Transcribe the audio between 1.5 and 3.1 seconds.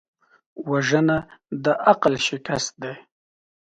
د عقل شکست دی